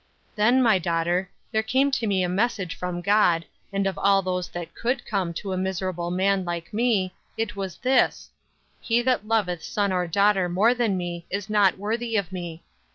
[0.35, 4.49] Then, my daughter, there came to me a message from God, and of all those
[4.49, 8.31] that could come to a miserable man like me, it was this:
[8.79, 12.63] 'He that loveth son or daughter more than me, is not worthy of me.'